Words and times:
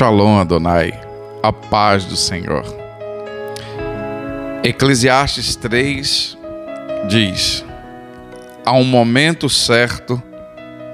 Shalom 0.00 0.38
Adonai, 0.40 0.98
a 1.42 1.52
paz 1.52 2.06
do 2.06 2.16
Senhor. 2.16 2.64
Eclesiastes 4.64 5.54
3 5.56 6.38
diz: 7.06 7.62
Há 8.64 8.72
um 8.72 8.84
momento 8.84 9.46
certo 9.50 10.22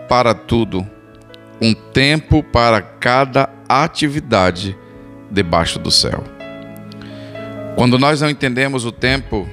para 0.09 0.35
tudo, 0.35 0.85
um 1.63 1.73
tempo 1.73 2.43
para 2.43 2.83
cada 2.83 3.49
atividade 3.69 4.77
debaixo 5.31 5.79
do 5.79 5.93
céu. 5.93 6.25
Quando 7.77 8.01
nós 8.01 8.21
não 8.21 8.29
entendemos 8.29 8.85
o 8.85 8.91
tempo 8.91 9.49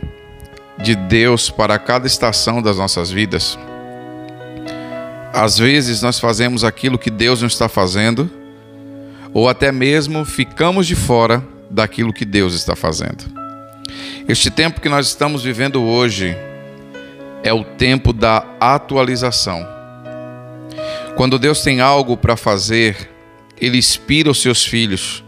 de 0.79 0.95
Deus 0.95 1.51
para 1.51 1.77
cada 1.77 2.07
estação 2.07 2.59
das 2.59 2.79
nossas 2.79 3.11
vidas, 3.11 3.55
às 5.31 5.59
vezes 5.59 6.01
nós 6.01 6.19
fazemos 6.19 6.63
aquilo 6.63 6.97
que 6.97 7.11
Deus 7.11 7.41
não 7.41 7.47
está 7.47 7.69
fazendo 7.69 8.41
ou 9.33 9.49
até 9.49 9.71
mesmo 9.71 10.23
ficamos 10.23 10.85
de 10.85 10.95
fora 10.95 11.43
daquilo 11.69 12.13
que 12.13 12.23
Deus 12.23 12.53
está 12.53 12.75
fazendo. 12.75 13.23
Este 14.27 14.49
tempo 14.51 14.79
que 14.79 14.87
nós 14.87 15.07
estamos 15.07 15.43
vivendo 15.43 15.83
hoje 15.83 16.37
é 17.43 17.51
o 17.51 17.63
tempo 17.63 18.13
da 18.13 18.45
atualização. 18.59 19.67
Quando 21.15 21.37
Deus 21.37 21.61
tem 21.61 21.81
algo 21.81 22.15
para 22.15 22.37
fazer, 22.37 23.09
Ele 23.59 23.77
inspira 23.77 24.31
os 24.31 24.41
seus 24.41 24.63
filhos, 24.63 25.23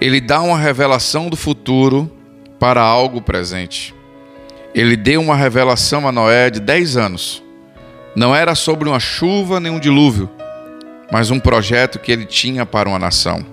Ele 0.00 0.20
dá 0.20 0.40
uma 0.40 0.58
revelação 0.58 1.28
do 1.28 1.36
futuro 1.36 2.10
para 2.58 2.80
algo 2.80 3.20
presente. 3.20 3.94
Ele 4.74 4.96
deu 4.96 5.20
uma 5.20 5.36
revelação 5.36 6.08
a 6.08 6.12
Noé 6.12 6.48
de 6.48 6.60
10 6.60 6.96
anos. 6.96 7.42
Não 8.16 8.34
era 8.34 8.54
sobre 8.54 8.88
uma 8.88 9.00
chuva 9.00 9.60
nem 9.60 9.70
um 9.70 9.78
dilúvio, 9.78 10.30
mas 11.12 11.30
um 11.30 11.38
projeto 11.38 11.98
que 11.98 12.10
ele 12.10 12.24
tinha 12.24 12.64
para 12.64 12.88
uma 12.88 12.98
nação. 12.98 13.44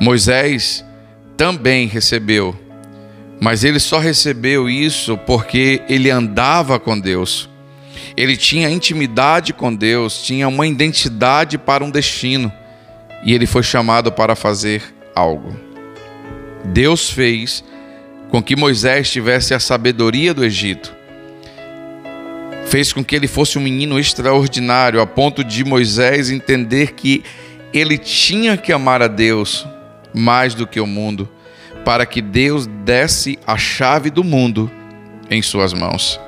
Moisés 0.00 0.84
também 1.36 1.86
recebeu, 1.86 2.58
mas 3.40 3.62
ele 3.62 3.78
só 3.78 4.00
recebeu 4.00 4.68
isso 4.68 5.16
porque 5.18 5.80
ele 5.88 6.10
andava 6.10 6.80
com 6.80 6.98
Deus. 6.98 7.48
Ele 8.16 8.36
tinha 8.36 8.68
intimidade 8.68 9.52
com 9.52 9.72
Deus, 9.72 10.20
tinha 10.20 10.48
uma 10.48 10.66
identidade 10.66 11.56
para 11.56 11.84
um 11.84 11.90
destino, 11.90 12.52
e 13.24 13.32
ele 13.32 13.46
foi 13.46 13.62
chamado 13.62 14.10
para 14.10 14.34
fazer 14.34 14.82
algo. 15.14 15.56
Deus 16.64 17.08
fez 17.08 17.62
com 18.30 18.42
que 18.42 18.56
Moisés 18.56 19.08
tivesse 19.12 19.54
a 19.54 19.60
sabedoria 19.60 20.34
do 20.34 20.44
Egito 20.44 20.92
fez 22.72 22.90
com 22.90 23.04
que 23.04 23.14
ele 23.14 23.28
fosse 23.28 23.58
um 23.58 23.60
menino 23.60 24.00
extraordinário, 24.00 24.98
a 25.02 25.06
ponto 25.06 25.44
de 25.44 25.62
Moisés 25.62 26.30
entender 26.30 26.92
que 26.92 27.22
ele 27.70 27.98
tinha 27.98 28.56
que 28.56 28.72
amar 28.72 29.02
a 29.02 29.08
Deus 29.08 29.66
mais 30.14 30.54
do 30.54 30.66
que 30.66 30.80
o 30.80 30.86
mundo, 30.86 31.28
para 31.84 32.06
que 32.06 32.22
Deus 32.22 32.66
desse 32.66 33.38
a 33.46 33.58
chave 33.58 34.08
do 34.08 34.24
mundo 34.24 34.70
em 35.30 35.42
suas 35.42 35.74
mãos. 35.74 36.18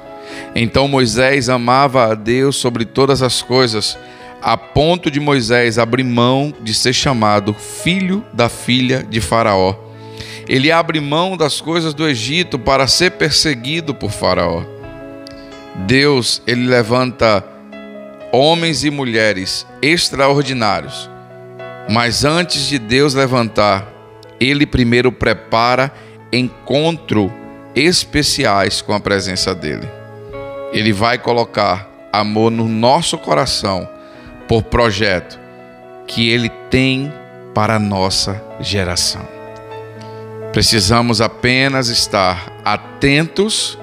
Então 0.54 0.86
Moisés 0.86 1.48
amava 1.48 2.12
a 2.12 2.14
Deus 2.14 2.56
sobre 2.56 2.84
todas 2.84 3.22
as 3.22 3.40
coisas, 3.40 3.96
a 4.42 4.54
ponto 4.54 5.10
de 5.10 5.18
Moisés 5.20 5.78
abrir 5.78 6.04
mão 6.04 6.52
de 6.60 6.74
ser 6.74 6.92
chamado 6.92 7.54
filho 7.54 8.22
da 8.34 8.50
filha 8.50 9.02
de 9.02 9.18
Faraó. 9.18 9.76
Ele 10.46 10.70
abre 10.70 11.00
mão 11.00 11.38
das 11.38 11.62
coisas 11.62 11.94
do 11.94 12.06
Egito 12.06 12.58
para 12.58 12.86
ser 12.86 13.12
perseguido 13.12 13.94
por 13.94 14.10
Faraó. 14.10 14.74
Deus, 15.74 16.40
ele 16.46 16.66
levanta 16.66 17.44
homens 18.32 18.84
e 18.84 18.90
mulheres 18.90 19.66
extraordinários. 19.82 21.10
Mas 21.88 22.24
antes 22.24 22.66
de 22.66 22.78
Deus 22.78 23.14
levantar, 23.14 23.92
ele 24.40 24.66
primeiro 24.66 25.12
prepara 25.12 25.92
encontro 26.32 27.32
especiais 27.74 28.80
com 28.80 28.92
a 28.92 29.00
presença 29.00 29.54
dele. 29.54 29.88
Ele 30.72 30.92
vai 30.92 31.18
colocar 31.18 31.88
amor 32.12 32.50
no 32.50 32.68
nosso 32.68 33.18
coração 33.18 33.88
por 34.48 34.62
projeto 34.62 35.38
que 36.06 36.30
ele 36.30 36.48
tem 36.70 37.12
para 37.54 37.76
a 37.76 37.78
nossa 37.78 38.42
geração. 38.60 39.26
Precisamos 40.52 41.20
apenas 41.20 41.88
estar 41.88 42.52
atentos 42.64 43.78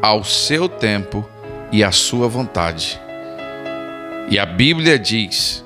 ao 0.00 0.22
seu 0.22 0.68
tempo 0.68 1.28
e 1.72 1.82
à 1.82 1.90
sua 1.90 2.28
vontade. 2.28 3.00
E 4.28 4.38
a 4.38 4.46
Bíblia 4.46 4.98
diz 4.98 5.64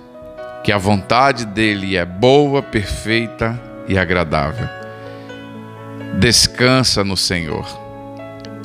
que 0.62 0.72
a 0.72 0.78
vontade 0.78 1.44
dele 1.44 1.96
é 1.96 2.04
boa, 2.04 2.62
perfeita 2.62 3.60
e 3.88 3.98
agradável. 3.98 4.68
Descansa 6.18 7.04
no 7.04 7.16
Senhor. 7.16 7.66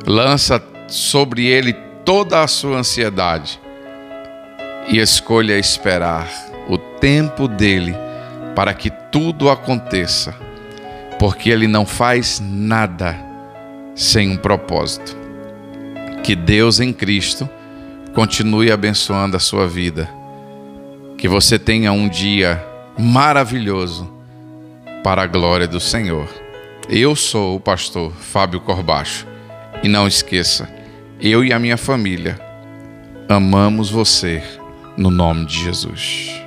Lança 0.05 0.63
sobre 0.87 1.45
ele 1.45 1.73
toda 2.05 2.41
a 2.41 2.47
sua 2.47 2.77
ansiedade 2.77 3.59
e 4.87 4.97
escolha 4.99 5.57
esperar 5.57 6.27
o 6.67 6.77
tempo 6.77 7.47
dele 7.47 7.95
para 8.55 8.73
que 8.73 8.89
tudo 9.11 9.49
aconteça, 9.49 10.35
porque 11.19 11.49
ele 11.49 11.67
não 11.67 11.85
faz 11.85 12.39
nada 12.43 13.15
sem 13.95 14.31
um 14.31 14.37
propósito. 14.37 15.15
Que 16.31 16.35
Deus 16.37 16.79
em 16.79 16.93
Cristo 16.93 17.49
continue 18.13 18.71
abençoando 18.71 19.35
a 19.35 19.39
sua 19.39 19.67
vida. 19.67 20.09
Que 21.17 21.27
você 21.27 21.59
tenha 21.59 21.91
um 21.91 22.07
dia 22.07 22.65
maravilhoso 22.97 24.09
para 25.03 25.23
a 25.23 25.27
glória 25.27 25.67
do 25.67 25.81
Senhor. 25.81 26.29
Eu 26.87 27.17
sou 27.17 27.57
o 27.57 27.59
pastor 27.59 28.13
Fábio 28.13 28.61
Corbacho. 28.61 29.27
E 29.83 29.89
não 29.89 30.07
esqueça, 30.07 30.73
eu 31.19 31.43
e 31.43 31.51
a 31.51 31.59
minha 31.59 31.75
família 31.75 32.39
amamos 33.27 33.89
você 33.89 34.41
no 34.95 35.11
nome 35.11 35.45
de 35.45 35.61
Jesus. 35.61 36.40